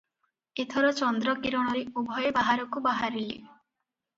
ଏଥର 0.63 0.89
ଚନ୍ଦ୍ରକିରଣରେ 0.99 1.83
ଉଭୟେ 2.03 2.33
ବାହାରକୁ 2.39 2.85
ବାହାରିଲେ। 2.89 3.37